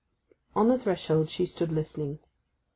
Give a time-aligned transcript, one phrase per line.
[0.55, 2.17] On the threshold she stood listening.